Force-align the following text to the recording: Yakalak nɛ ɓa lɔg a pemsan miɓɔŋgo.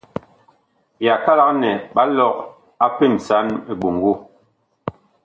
Yakalak 1.05 1.51
nɛ 1.61 1.69
ɓa 1.93 2.03
lɔg 2.17 2.35
a 2.85 2.87
pemsan 2.97 3.45
miɓɔŋgo. 3.65 4.11